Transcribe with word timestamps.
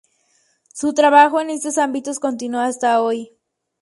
Su 0.73 0.95
trabajo 0.95 1.39
en 1.41 1.51
estos 1.51 1.77
ámbitos 1.77 2.19
continúa 2.19 2.65
hasta 2.65 3.03
hoy. 3.03 3.37